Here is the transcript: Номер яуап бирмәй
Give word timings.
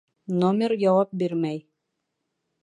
Номер 0.43 0.73
яуап 0.87 1.13
бирмәй 1.23 1.61